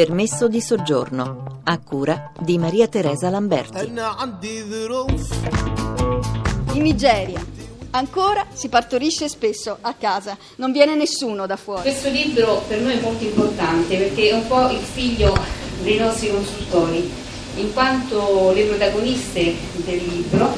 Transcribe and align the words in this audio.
Permesso 0.00 0.48
di 0.48 0.62
soggiorno, 0.62 1.60
a 1.62 1.78
cura 1.78 2.32
di 2.40 2.56
Maria 2.56 2.88
Teresa 2.88 3.28
Lamberti. 3.28 3.84
In 6.72 6.82
Nigeria. 6.82 7.44
Ancora 7.90 8.46
si 8.50 8.70
partorisce 8.70 9.28
spesso 9.28 9.76
a 9.78 9.92
casa, 9.92 10.38
non 10.56 10.72
viene 10.72 10.94
nessuno 10.94 11.44
da 11.44 11.56
fuori. 11.56 11.82
Questo 11.82 12.08
libro 12.08 12.62
per 12.66 12.80
noi 12.80 12.96
è 12.96 13.00
molto 13.02 13.24
importante 13.24 13.94
perché 13.98 14.30
è 14.30 14.32
un 14.32 14.46
po' 14.46 14.70
il 14.70 14.78
figlio 14.78 15.36
dei 15.82 15.98
nostri 15.98 16.30
consultori, 16.30 17.12
in 17.56 17.70
quanto 17.74 18.52
le 18.54 18.64
protagoniste 18.64 19.54
del 19.84 20.02
libro 20.02 20.50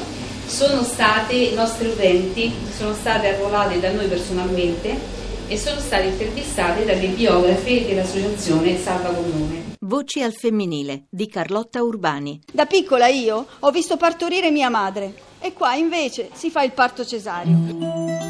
sono 0.47 0.83
state 0.83 1.51
nostre 1.53 1.89
utenti, 1.89 2.49
sono 2.77 2.93
state 2.93 3.27
arruolate 3.27 3.81
da 3.81 3.91
noi 3.91 4.07
personalmente 4.07 5.22
e 5.47 5.57
sono 5.57 5.79
state 5.79 6.07
intervistate 6.07 6.85
dalle 6.85 7.07
biografe 7.07 7.85
dell'associazione 7.85 8.77
Salva 8.77 9.09
Comune. 9.09 9.75
Voci 9.79 10.21
al 10.21 10.33
femminile 10.33 11.05
di 11.09 11.27
Carlotta 11.27 11.83
Urbani. 11.83 12.41
Da 12.51 12.65
piccola 12.65 13.07
io 13.07 13.45
ho 13.59 13.71
visto 13.71 13.97
partorire 13.97 14.51
mia 14.51 14.69
madre 14.69 15.13
e 15.39 15.53
qua 15.53 15.75
invece 15.75 16.29
si 16.33 16.49
fa 16.49 16.63
il 16.63 16.71
parto 16.71 17.05
cesareo. 17.05 18.21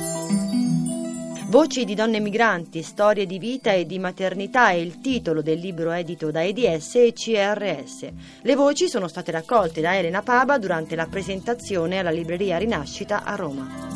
Voci 1.47 1.85
di 1.85 1.93
donne 1.93 2.19
migranti, 2.19 2.81
storie 2.81 3.27
di 3.27 3.37
vita 3.37 3.71
e 3.73 3.85
di 3.85 3.99
maternità 3.99 4.69
è 4.69 4.73
il 4.73 4.99
titolo 4.99 5.43
del 5.43 5.59
libro 5.59 5.91
edito 5.91 6.31
da 6.31 6.43
EDS 6.43 6.95
e 6.95 7.13
CRS. 7.13 8.07
Le 8.41 8.55
voci 8.55 8.89
sono 8.89 9.07
state 9.07 9.29
raccolte 9.29 9.79
da 9.79 9.95
Elena 9.95 10.23
Paba 10.23 10.57
durante 10.57 10.95
la 10.95 11.05
presentazione 11.05 11.99
alla 11.99 12.09
libreria 12.09 12.57
Rinascita 12.57 13.23
a 13.23 13.35
Roma 13.35 13.93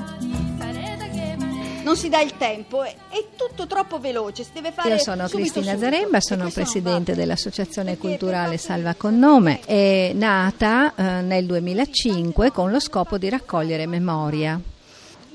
non 1.88 1.96
si 1.96 2.10
dà 2.10 2.20
il 2.20 2.34
tempo, 2.36 2.84
è, 2.84 2.94
è 3.08 3.24
tutto 3.38 3.66
troppo 3.66 3.98
veloce, 3.98 4.44
si 4.44 4.50
deve 4.52 4.74
fare 4.74 4.90
Io 4.90 4.98
sono 4.98 5.26
subito, 5.28 5.52
Cristina 5.52 5.78
subito. 5.78 5.90
Zaremba, 5.90 6.20
sono 6.20 6.50
presidente 6.50 7.16
dell'Associazione 7.16 7.98
Culturale 7.98 8.58
Salva 8.58 8.94
con 8.96 9.18
Nome, 9.18 9.62
è 9.62 10.12
nata 10.14 10.94
eh, 10.94 11.22
nel 11.22 11.46
2005 11.46 12.52
con 12.52 12.72
lo 12.72 12.82
scopo 12.82 13.18
di 13.18 13.30
raccogliere 13.30 13.88
memoria 13.88 14.60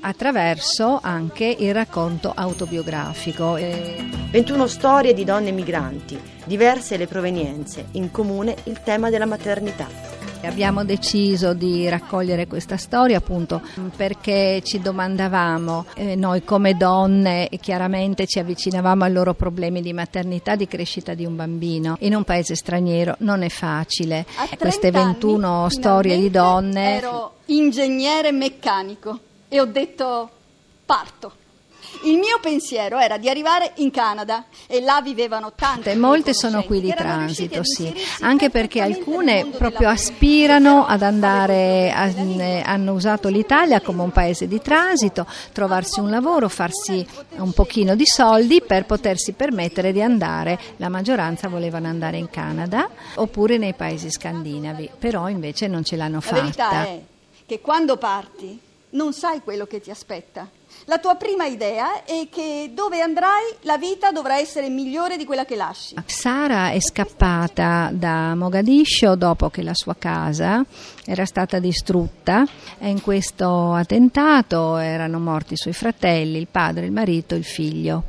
attraverso 0.01 0.99
anche 1.01 1.55
il 1.57 1.73
racconto 1.73 2.31
autobiografico. 2.35 3.53
21 3.53 4.67
storie 4.67 5.15
di 5.15 5.23
donne 5.23 5.49
migranti, 5.49 6.19
diverse 6.43 6.97
le 6.97 7.07
provenienze, 7.07 7.87
in 7.93 8.11
comune 8.11 8.55
il 8.65 8.79
tema 8.83 9.09
della 9.09 9.25
maternità. 9.25 10.22
Abbiamo 10.43 10.83
deciso 10.83 11.53
di 11.53 11.87
raccogliere 11.87 12.47
questa 12.47 12.77
storia 12.77 13.17
appunto 13.17 13.61
perché 13.95 14.61
ci 14.63 14.79
domandavamo, 14.79 15.85
eh, 15.95 16.15
noi 16.15 16.43
come 16.43 16.75
donne 16.75 17.49
chiaramente 17.59 18.27
ci 18.27 18.39
avvicinavamo 18.39 19.05
ai 19.05 19.11
loro 19.11 19.33
problemi 19.33 19.81
di 19.81 19.93
maternità, 19.93 20.55
di 20.55 20.67
crescita 20.67 21.13
di 21.13 21.25
un 21.25 21.35
bambino. 21.35 21.95
In 21.99 22.13
un 22.13 22.23
paese 22.23 22.55
straniero 22.55 23.15
non 23.19 23.41
è 23.41 23.49
facile. 23.49 24.25
Queste 24.57 24.91
21 24.91 25.47
anni, 25.47 25.71
storie 25.71 26.17
di 26.17 26.29
donne. 26.29 26.97
Ero 26.97 27.33
ingegnere 27.45 28.31
meccanico 28.31 29.19
e 29.47 29.59
ho 29.59 29.65
detto 29.65 30.29
parto. 30.85 31.41
Il 32.03 32.17
mio 32.17 32.39
pensiero 32.41 32.97
era 32.97 33.17
di 33.17 33.29
arrivare 33.29 33.71
in 33.75 33.91
Canada 33.91 34.45
e 34.67 34.81
là 34.81 35.01
vivevano 35.01 35.53
tante. 35.53 35.95
Molte 35.95 36.33
sono 36.33 36.63
qui 36.63 36.81
di 36.81 36.93
transito, 36.93 37.63
sì, 37.63 37.93
anche 38.21 38.49
perché 38.49 38.81
alcune 38.81 39.45
proprio 39.45 39.89
aspirano 39.89 40.85
ad 40.85 41.01
andare, 41.01 41.91
hanno 41.91 42.93
usato 42.93 43.29
l'Italia 43.29 43.79
come 43.81 44.01
un 44.01 44.11
paese 44.11 44.47
di 44.47 44.59
transito, 44.61 45.25
trovarsi 45.53 45.99
un 45.99 46.09
lavoro, 46.09 46.49
farsi 46.49 47.05
un 47.37 47.53
pochino 47.53 47.95
di 47.95 48.05
soldi 48.05 48.61
per 48.61 48.85
potersi 48.85 49.31
permettere 49.33 49.91
di 49.91 50.01
andare. 50.01 50.59
La 50.77 50.89
maggioranza 50.89 51.47
volevano 51.47 51.87
andare 51.87 52.17
in 52.17 52.29
Canada 52.29 52.89
oppure 53.15 53.57
nei 53.57 53.73
paesi 53.73 54.11
scandinavi, 54.11 54.89
però 54.99 55.29
invece 55.29 55.67
non 55.67 55.83
ce 55.83 55.95
l'hanno 55.95 56.19
fatta. 56.19 56.35
La 56.35 56.41
verità 56.41 56.83
è 56.85 57.01
che 57.45 57.61
quando 57.61 57.97
parti 57.97 58.59
non 58.91 59.13
sai 59.13 59.41
quello 59.41 59.65
che 59.65 59.79
ti 59.79 59.89
aspetta. 59.89 60.49
La 60.85 60.99
tua 60.99 61.15
prima 61.15 61.45
idea 61.45 62.03
è 62.03 62.27
che 62.29 62.71
dove 62.73 62.99
andrai 62.99 63.55
la 63.61 63.77
vita 63.77 64.11
dovrà 64.11 64.37
essere 64.37 64.67
migliore 64.69 65.15
di 65.15 65.25
quella 65.25 65.45
che 65.45 65.55
lasci. 65.55 65.95
Sara 66.05 66.71
è 66.71 66.79
scappata 66.81 67.89
da 67.93 68.35
Mogadiscio 68.35 69.15
dopo 69.15 69.49
che 69.49 69.63
la 69.63 69.73
sua 69.73 69.95
casa 69.97 70.63
era 71.05 71.25
stata 71.25 71.59
distrutta 71.59 72.45
e 72.79 72.89
in 72.89 73.01
questo 73.01 73.73
attentato 73.73 74.77
erano 74.77 75.19
morti 75.19 75.53
i 75.53 75.57
suoi 75.57 75.73
fratelli, 75.73 76.37
il 76.37 76.47
padre, 76.51 76.85
il 76.85 76.91
marito, 76.91 77.35
il 77.35 77.45
figlio. 77.45 78.03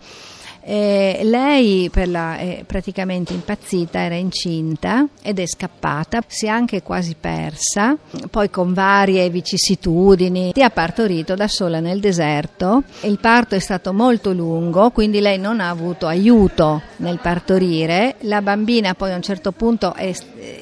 Eh, 0.66 1.20
lei 1.25 1.91
la, 2.06 2.38
è 2.38 2.64
praticamente 2.66 3.34
impazzita, 3.34 4.00
era 4.00 4.14
incinta 4.14 5.06
ed 5.22 5.38
è 5.38 5.47
scappata, 5.47 6.22
si 6.26 6.47
è 6.47 6.48
anche 6.48 6.82
quasi 6.82 7.14
persa, 7.19 7.97
poi 8.30 8.48
con 8.48 8.72
varie 8.72 9.28
vicissitudini 9.28 10.52
ha 10.62 10.70
partorito 10.70 11.34
da 11.34 11.48
sola 11.48 11.80
nel 11.80 12.00
deserto. 12.00 12.84
Il 13.02 13.19
parto 13.19 13.54
è 13.54 13.58
stato 13.58 13.92
molto 13.92 14.32
lungo, 14.32 14.91
quindi 14.91 15.20
lei 15.20 15.38
non 15.38 15.60
ha 15.60 15.69
avuto 15.69 16.06
aiuto 16.06 16.81
nel 16.96 17.19
partorire. 17.20 18.16
La 18.20 18.41
bambina 18.41 18.94
poi 18.94 19.12
a 19.12 19.16
un 19.16 19.22
certo 19.22 19.52
punto 19.52 19.92
è, 19.94 20.14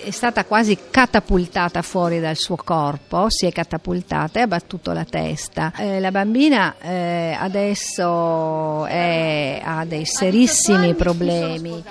è 0.05 0.11
stata 0.11 0.45
quasi 0.45 0.77
catapultata 0.91 1.81
fuori 1.83 2.19
dal 2.19 2.37
suo 2.37 2.57
corpo, 2.57 3.27
si 3.29 3.47
è 3.47 3.53
catapultata 3.53 4.41
e 4.41 4.43
ha 4.43 4.47
battuto 4.49 4.93
la 4.93 5.05
testa. 5.05 5.73
Eh, 5.77 6.01
la 6.01 6.11
bambina 6.11 6.75
eh, 6.81 7.37
adesso 7.39 8.87
è, 8.87 9.61
ha 9.65 9.79
dei 9.93 10.07
serissimi 10.07 10.95
problemi. 10.95 11.85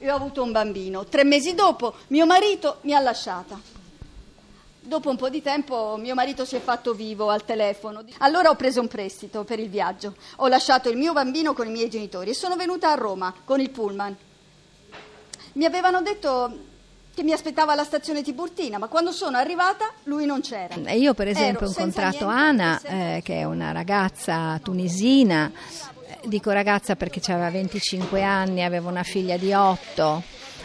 Io 0.00 0.12
ho 0.12 0.16
avuto 0.16 0.42
un 0.42 0.50
bambino, 0.50 1.04
tre 1.04 1.22
mesi 1.22 1.54
dopo 1.54 1.94
mio 2.08 2.26
marito 2.26 2.78
mi 2.82 2.94
ha 2.94 2.98
lasciata. 2.98 3.56
Dopo 4.80 5.08
un 5.08 5.16
po' 5.16 5.30
di 5.30 5.40
tempo 5.40 5.96
mio 5.96 6.14
marito 6.14 6.44
si 6.44 6.56
è 6.56 6.60
fatto 6.60 6.92
vivo 6.94 7.30
al 7.30 7.44
telefono. 7.44 8.02
Allora 8.18 8.50
ho 8.50 8.56
preso 8.56 8.80
un 8.80 8.88
prestito 8.88 9.44
per 9.44 9.60
il 9.60 9.70
viaggio. 9.70 10.16
Ho 10.36 10.48
lasciato 10.48 10.90
il 10.90 10.96
mio 10.96 11.12
bambino 11.12 11.54
con 11.54 11.68
i 11.68 11.70
miei 11.70 11.88
genitori 11.88 12.30
e 12.30 12.34
sono 12.34 12.56
venuta 12.56 12.90
a 12.90 12.94
Roma 12.94 13.32
con 13.44 13.60
il 13.60 13.70
pullman. 13.70 14.16
Mi 15.52 15.64
avevano 15.64 16.02
detto 16.02 16.58
che 17.14 17.22
mi 17.22 17.32
aspettava 17.32 17.72
alla 17.72 17.84
stazione 17.84 18.22
Tiburtina, 18.22 18.76
ma 18.78 18.88
quando 18.88 19.12
sono 19.12 19.36
arrivata 19.36 19.92
lui 20.04 20.26
non 20.26 20.40
c'era. 20.40 20.74
Io 20.90 21.14
per 21.14 21.28
esempio 21.28 21.66
ho 21.66 21.68
incontrato 21.68 22.26
Ana, 22.26 22.80
eh, 22.82 23.20
che 23.24 23.38
è 23.38 23.44
una 23.44 23.70
ragazza 23.70 24.58
tunisina, 24.60 25.52
dico 26.24 26.50
ragazza 26.50 26.96
perché 26.96 27.20
aveva 27.32 27.50
25 27.50 28.22
anni, 28.22 28.62
aveva 28.62 28.88
una 28.88 29.02
figlia 29.02 29.36
di 29.36 29.52
8 29.52 30.22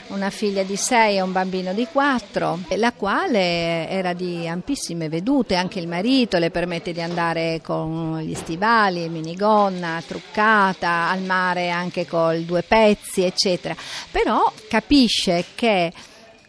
una 0.10 0.30
figlia 0.30 0.64
di 0.64 0.76
6 0.76 1.18
e 1.18 1.22
un 1.22 1.32
bambino 1.32 1.74
di 1.74 1.88
4, 1.92 2.60
la 2.78 2.94
quale 2.94 3.88
era 3.90 4.14
di 4.14 4.48
ampissime 4.48 5.10
vedute, 5.10 5.56
anche 5.56 5.80
il 5.80 5.88
marito 5.88 6.38
le 6.38 6.50
permette 6.50 6.94
di 6.94 7.02
andare 7.02 7.62
con 7.64 8.20
gli 8.20 8.34
stivali, 8.34 9.10
minigonna, 9.10 10.02
truccata, 10.06 11.10
al 11.10 11.22
mare 11.22 11.70
anche 11.70 12.08
con 12.08 12.44
due 12.46 12.64
pezzi, 12.64 13.24
eccetera. 13.24 13.76
Però 14.10 14.52
capisce 14.68 15.46
che 15.56 15.92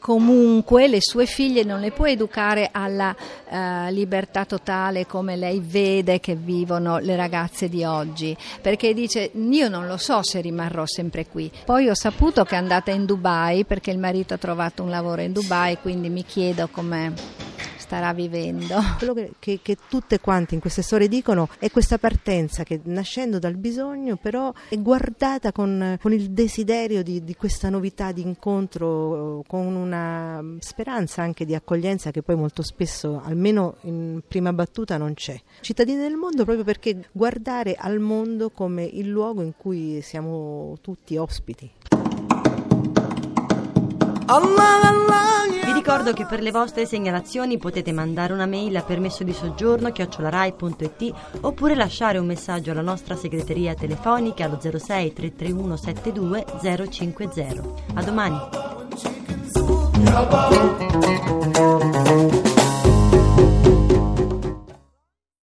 comunque 0.00 0.88
le 0.88 0.98
sue 1.00 1.26
figlie 1.26 1.62
non 1.62 1.78
le 1.78 1.92
può 1.92 2.06
educare 2.06 2.70
alla 2.72 3.14
uh, 3.14 3.92
libertà 3.92 4.44
totale 4.44 5.06
come 5.06 5.36
lei 5.36 5.60
vede 5.60 6.18
che 6.18 6.34
vivono 6.34 6.98
le 6.98 7.14
ragazze 7.14 7.68
di 7.68 7.84
oggi, 7.84 8.36
perché 8.60 8.94
dice 8.94 9.30
io 9.32 9.68
non 9.68 9.86
lo 9.86 9.98
so 9.98 10.22
se 10.22 10.40
rimarrò 10.40 10.84
sempre 10.86 11.26
qui. 11.26 11.50
Poi 11.64 11.88
ho 11.88 11.94
saputo 11.94 12.44
che 12.44 12.54
è 12.54 12.58
andata 12.58 12.90
in 12.90 13.04
Dubai 13.04 13.64
perché 13.64 13.90
il 13.90 13.98
marito 13.98 14.34
ha 14.34 14.38
trovato 14.38 14.82
un 14.82 14.90
lavoro 14.90 15.20
in 15.20 15.32
Dubai, 15.32 15.78
quindi 15.80 16.08
mi 16.08 16.24
chiedo 16.24 16.68
come 16.72 17.49
starà 17.90 18.12
vivendo. 18.12 18.76
Quello 18.98 19.14
che, 19.14 19.32
che, 19.40 19.58
che, 19.60 19.76
tutte 19.88 20.20
quante 20.20 20.54
in 20.54 20.60
queste 20.60 20.82
storie 20.82 21.08
dicono 21.08 21.48
è 21.58 21.72
questa 21.72 21.98
partenza 21.98 22.62
che 22.62 22.80
nascendo 22.84 23.40
dal 23.40 23.56
bisogno 23.56 24.14
però 24.16 24.52
è 24.68 24.78
guardata 24.78 25.50
con, 25.50 25.98
con 26.00 26.12
il 26.12 26.30
desiderio 26.30 27.02
di, 27.02 27.24
di, 27.24 27.34
questa 27.34 27.68
novità 27.68 28.12
di 28.12 28.22
incontro, 28.22 29.42
con 29.48 29.74
una 29.74 30.40
speranza 30.60 31.22
anche 31.22 31.44
di 31.44 31.56
accoglienza 31.56 32.12
che 32.12 32.22
poi 32.22 32.36
molto 32.36 32.62
spesso, 32.62 33.20
almeno 33.24 33.78
in 33.82 34.20
prima 34.26 34.52
battuta, 34.52 34.96
non 34.96 35.14
c'è. 35.14 35.36
Cittadini 35.60 35.98
del 35.98 36.14
mondo 36.14 36.44
proprio 36.44 36.64
perché 36.64 37.08
guardare 37.10 37.74
al 37.76 37.98
mondo 37.98 38.50
come 38.50 38.84
il 38.84 39.08
luogo 39.08 39.42
in 39.42 39.54
cui 39.56 40.00
siamo 40.02 40.78
tutti 40.80 41.16
ospiti. 41.16 41.68
Allah, 44.26 44.80
Allah. 44.82 45.39
Ricordo 45.80 46.12
che 46.12 46.26
per 46.26 46.42
le 46.42 46.50
vostre 46.50 46.84
segnalazioni 46.84 47.56
potete 47.56 47.90
mandare 47.90 48.34
una 48.34 48.44
mail 48.44 48.76
a 48.76 48.82
permesso 48.82 49.24
di 49.24 49.32
soggiorno 49.32 49.90
chiocciolarai.it 49.90 51.14
oppure 51.40 51.74
lasciare 51.74 52.18
un 52.18 52.26
messaggio 52.26 52.72
alla 52.72 52.82
nostra 52.82 53.16
segreteria 53.16 53.72
telefonica 53.72 54.44
allo 54.44 54.60
06 54.60 55.14
331 55.14 55.76
72 55.78 56.44
050. 56.90 57.62
A 57.94 58.02
domani! 58.02 58.38